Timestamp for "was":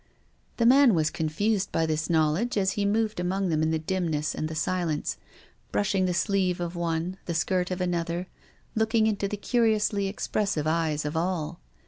0.95-1.11